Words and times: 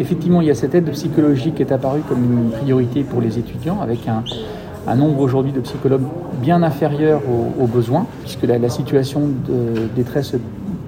Effectivement, 0.00 0.40
il 0.40 0.48
y 0.48 0.50
a 0.50 0.56
cette 0.56 0.74
aide 0.74 0.90
psychologique 0.90 1.54
qui 1.54 1.62
est 1.62 1.70
apparue 1.70 2.00
comme 2.08 2.24
une 2.24 2.50
priorité 2.50 3.04
pour 3.04 3.20
les 3.20 3.38
étudiants, 3.38 3.80
avec 3.80 4.00
un, 4.08 4.96
nombre 4.96 5.20
aujourd'hui 5.20 5.52
de 5.52 5.60
psychologues 5.60 6.02
bien 6.42 6.64
inférieur 6.64 7.22
aux, 7.60 7.68
besoins, 7.68 8.04
puisque 8.22 8.42
la, 8.42 8.68
situation 8.68 9.28
de 9.28 9.86
détresse 9.94 10.34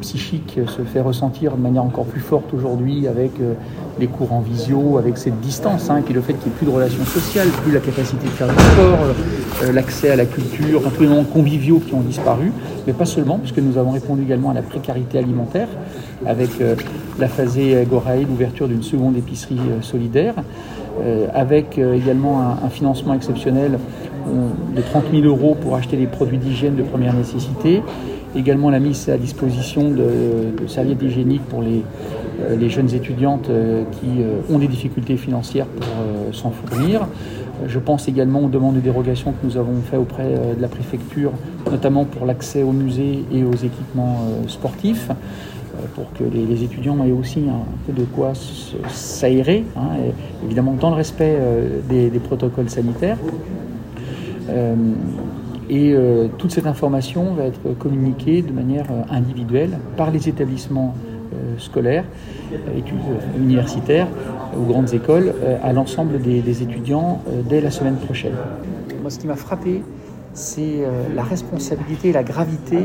psychique 0.00 0.58
se 0.66 0.82
fait 0.82 1.00
ressentir 1.00 1.56
de 1.56 1.62
manière 1.62 1.84
encore 1.84 2.04
plus 2.04 2.20
forte 2.20 2.52
aujourd'hui 2.54 3.06
avec 3.08 3.32
euh, 3.40 3.54
les 3.98 4.06
cours 4.06 4.32
en 4.32 4.40
visio, 4.40 4.98
avec 4.98 5.16
cette 5.18 5.40
distance, 5.40 5.90
hein, 5.90 6.02
qui 6.02 6.12
le 6.12 6.20
fait 6.20 6.34
qu'il 6.34 6.48
n'y 6.48 6.54
ait 6.54 6.58
plus 6.58 6.66
de 6.66 6.70
relations 6.70 7.04
sociales, 7.04 7.48
plus 7.62 7.72
la 7.72 7.80
capacité 7.80 8.24
de 8.24 8.30
faire 8.30 8.48
du 8.48 8.54
sport, 8.54 8.98
euh, 9.62 9.72
l'accès 9.72 10.10
à 10.10 10.16
la 10.16 10.26
culture, 10.26 10.82
tous 10.94 11.02
les 11.02 11.08
moments 11.08 11.24
conviviaux 11.24 11.80
qui 11.80 11.94
ont 11.94 12.00
disparu, 12.00 12.52
mais 12.86 12.92
pas 12.92 13.04
seulement, 13.04 13.38
puisque 13.38 13.58
nous 13.58 13.78
avons 13.78 13.92
répondu 13.92 14.22
également 14.22 14.50
à 14.50 14.54
la 14.54 14.62
précarité 14.62 15.18
alimentaire, 15.18 15.68
avec 16.24 16.50
euh, 16.60 16.74
la 17.18 17.28
phasée 17.28 17.86
Gorae, 17.88 18.22
l'ouverture 18.28 18.68
d'une 18.68 18.82
seconde 18.82 19.16
épicerie 19.16 19.60
solidaire, 19.80 20.34
avec 21.34 21.78
également 21.78 22.40
un, 22.40 22.68
financement 22.70 23.12
exceptionnel 23.12 23.78
de 24.74 24.80
30 24.80 25.04
000 25.12 25.24
euros 25.24 25.54
pour 25.60 25.76
acheter 25.76 25.96
des 25.96 26.06
produits 26.06 26.38
d'hygiène 26.38 26.74
de 26.74 26.82
première 26.82 27.14
nécessité, 27.14 27.82
également 28.36 28.70
la 28.70 28.78
mise 28.78 29.08
à 29.08 29.16
disposition 29.16 29.90
de, 29.90 30.66
serviettes 30.66 31.02
hygiéniques 31.02 31.44
pour 31.44 31.62
les, 31.62 31.82
euh, 32.42 32.68
jeunes 32.68 32.92
étudiantes 32.94 33.48
euh, 33.48 33.84
qui 33.92 34.20
euh, 34.20 34.54
ont 34.54 34.58
des 34.58 34.66
difficultés 34.68 35.16
financières 35.16 35.66
pour 35.66 35.86
s'en 36.34 36.50
fournir. 36.50 37.06
Je 37.66 37.78
pense 37.78 38.08
également 38.08 38.40
aux 38.40 38.48
demandes 38.48 38.74
de 38.74 38.80
dérogation 38.80 39.32
que 39.32 39.46
nous 39.46 39.56
avons 39.56 39.80
faites 39.90 39.98
auprès 39.98 40.28
de 40.56 40.60
la 40.60 40.68
préfecture, 40.68 41.32
notamment 41.70 42.04
pour 42.04 42.26
l'accès 42.26 42.62
aux 42.62 42.72
musées 42.72 43.24
et 43.32 43.44
aux 43.44 43.54
équipements 43.54 44.18
sportifs, 44.46 45.08
pour 45.94 46.12
que 46.12 46.24
les, 46.24 46.62
étudiants 46.62 47.02
aient 47.02 47.12
aussi 47.12 47.44
un 47.48 47.64
peu 47.86 47.98
de 47.98 48.04
quoi 48.04 48.32
s'aérer, 48.90 49.64
hein, 49.74 49.88
évidemment 50.44 50.74
dans 50.78 50.90
le 50.90 50.96
respect 50.96 51.38
des, 51.88 52.10
protocoles 52.18 52.68
sanitaires. 52.68 53.16
Et 55.68 55.92
euh, 55.92 56.28
toute 56.38 56.52
cette 56.52 56.66
information 56.66 57.34
va 57.34 57.44
être 57.44 57.76
communiquée 57.78 58.42
de 58.42 58.52
manière 58.52 58.86
euh, 58.90 59.02
individuelle 59.10 59.78
par 59.96 60.10
les 60.10 60.28
établissements 60.28 60.94
euh, 61.32 61.58
scolaires, 61.58 62.04
études 62.76 62.98
universitaires 63.36 64.06
ou 64.56 64.64
grandes 64.64 64.94
écoles 64.94 65.34
à 65.62 65.72
l'ensemble 65.72 66.20
des, 66.20 66.62
étudiants 66.62 67.20
dès 67.48 67.60
la 67.60 67.72
semaine 67.72 67.96
prochaine. 67.96 68.34
Moi, 69.02 69.10
ce 69.10 69.18
qui 69.18 69.26
m'a 69.26 69.34
frappé, 69.34 69.82
c'est 70.32 70.84
la 71.14 71.24
responsabilité 71.24 72.10
et 72.10 72.12
la 72.12 72.22
gravité 72.22 72.78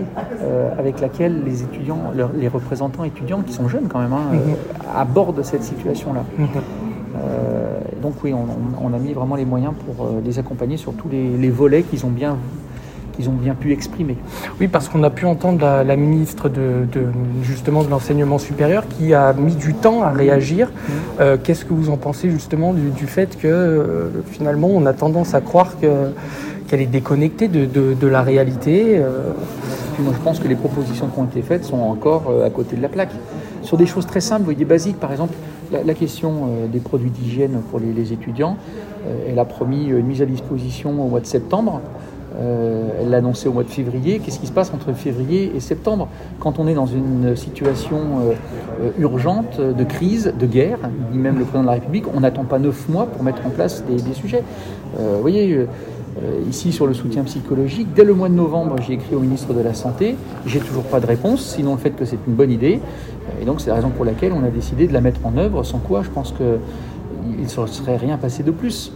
avec 0.78 1.00
laquelle 1.00 1.44
les 1.46 1.62
étudiants, 1.62 2.12
les 2.36 2.48
représentants 2.48 3.04
étudiants, 3.04 3.42
qui 3.42 3.54
sont 3.54 3.68
jeunes 3.68 3.88
quand 3.88 4.00
même, 4.00 4.12
hein, 4.12 4.34
mm-hmm. 4.34 5.00
abordent 5.00 5.44
cette 5.44 5.64
situation-là. 5.64 6.26
Mm-hmm. 6.40 8.02
donc 8.02 8.16
oui, 8.24 8.34
on, 8.34 8.94
a 8.94 8.98
mis 8.98 9.14
vraiment 9.14 9.36
les 9.36 9.46
moyens 9.46 9.74
pour 9.86 10.10
les 10.26 10.40
accompagner 10.40 10.78
sur 10.78 10.94
tous 10.94 11.10
les, 11.10 11.38
les 11.38 11.50
volets 11.52 11.84
qu'ils 11.84 12.06
ont 12.06 12.12
bien 12.12 12.38
qu'ils 13.22 13.30
ont 13.30 13.34
bien 13.34 13.54
pu 13.54 13.72
exprimer. 13.72 14.18
Oui, 14.60 14.68
parce 14.68 14.90
qu'on 14.90 15.04
a 15.04 15.10
pu 15.10 15.26
entendre 15.26 15.84
la, 15.86 15.96
ministre 15.96 16.50
de, 16.50 16.88
justement 17.44 17.84
de 17.84 17.90
l'enseignement 17.90 18.40
supérieur 18.40 18.84
qui 18.88 19.14
a 19.14 19.34
mis 19.34 19.56
du 19.56 19.74
temps 19.74 20.02
à 20.04 20.10
réagir. 20.10 20.68
Mmh. 20.68 20.92
Euh, 21.20 21.38
qu'est-ce 21.42 21.66
que 21.66 21.74
vous 21.74 21.90
en 21.90 21.98
pensez 21.98 22.30
justement 22.30 22.74
du, 22.74 23.08
fait 23.08 23.38
que 23.38 23.48
euh, 23.48 24.10
finalement 24.32 24.70
on 24.70 24.86
a 24.86 24.94
tendance 24.94 25.34
à 25.34 25.42
croire 25.42 25.80
que 25.80 26.12
qu'elle 26.68 26.82
est 26.82 26.86
déconnectée 26.86 27.50
de, 27.50 28.08
la 28.08 28.22
réalité 28.22 28.98
euh? 28.98 29.34
Moi, 30.00 30.14
je 30.18 30.24
pense 30.24 30.40
que 30.40 30.48
les 30.48 30.56
propositions 30.56 31.08
qui 31.08 31.20
ont 31.20 31.26
été 31.26 31.42
faites 31.42 31.66
sont 31.66 31.80
encore 31.80 32.32
à 32.44 32.50
côté 32.50 32.76
de 32.76 32.82
la 32.82 32.88
plaque. 32.88 33.12
Sur 33.62 33.78
des 33.78 33.86
choses 33.86 34.08
très 34.08 34.22
simples, 34.22 34.56
des 34.56 34.66
basiques, 34.66 35.00
par 35.00 35.12
exemple, 35.12 35.36
la, 35.72 35.94
question 35.94 36.48
des 36.72 36.80
produits 36.80 37.12
d'hygiène 37.12 37.62
pour 37.70 37.80
les, 37.80 37.92
les 37.92 38.14
étudiants, 38.14 38.56
elle 39.28 39.38
a 39.38 39.46
promis 39.46 39.88
une 39.88 40.08
mise 40.08 40.22
à 40.24 40.26
disposition 40.26 40.92
au 40.92 41.10
mois 41.10 41.20
de 41.20 41.28
septembre. 41.28 41.82
Euh, 42.40 42.90
elle 43.02 43.10
l'a 43.10 43.18
annoncé 43.18 43.48
au 43.48 43.54
mois 43.54 43.64
de 43.64 43.70
février. 43.70 44.20
Qu'est-ce 44.20 44.40
qui 44.40 44.48
se 44.48 44.52
passe 44.52 44.72
entre 44.74 44.94
février 44.94 45.52
et 45.56 45.60
septembre 45.60 46.08
Quand 46.40 46.60
on 46.60 46.68
est 46.68 46.74
dans 46.74 46.86
une 46.86 47.36
situation 47.36 47.98
euh, 48.82 48.92
urgente, 49.00 49.60
de 49.60 49.84
crise, 49.84 50.34
de 50.38 50.46
guerre, 50.46 50.80
dit 51.12 51.18
même 51.18 51.38
le 51.38 51.44
président 51.44 51.62
de 51.62 51.68
la 51.68 51.74
République, 51.74 52.06
on 52.14 52.22
n'attend 52.22 52.44
pas 52.44 52.60
neuf 52.60 52.88
mois 52.88 53.06
pour 53.06 53.24
mettre 53.24 53.46
en 53.46 53.50
place 53.50 53.84
des, 53.86 54.14
sujets. 54.14 54.44
Euh, 55.00 55.16
vous 55.16 55.22
voyez, 55.22 55.68
ici 56.50 56.72
sur 56.72 56.88
le 56.88 56.94
soutien 56.94 57.24
psychologique, 57.24 57.88
dès 57.96 58.04
le 58.04 58.14
mois 58.14 58.30
de 58.30 58.34
novembre, 58.34 58.76
j'ai 58.86 58.94
écrit 58.94 59.16
au 59.16 59.20
ministre 59.20 59.54
de 59.54 59.62
la 59.62 59.74
Santé, 59.74 60.16
j'ai 60.46 60.60
toujours 60.60 60.84
pas 60.84 61.00
de 61.00 61.06
réponse, 61.06 61.42
sinon 61.42 61.74
le 61.74 61.80
fait 61.80 61.92
que 61.92 62.06
c'est 62.06 62.18
une 62.28 62.34
bonne 62.34 62.52
idée. 62.52 62.80
Et 63.42 63.46
donc 63.46 63.62
c'est 63.62 63.70
la 63.70 63.76
raison 63.76 63.90
pour 63.90 64.06
laquelle 64.06 64.34
on 64.34 64.44
a 64.44 64.50
décidé 64.50 64.88
de 64.88 64.94
la 64.94 65.02
mettre 65.02 65.26
en 65.26 65.38
œuvre, 65.38 65.64
sans 65.64 65.80
quoi 65.80 66.02
je 66.04 66.10
pense 66.10 66.34
qu'il 66.34 67.42
ne 67.42 67.68
serait 67.68 67.98
rien 67.98 68.18
passé 68.18 68.44
de 68.44 68.52
plus. 68.52 68.92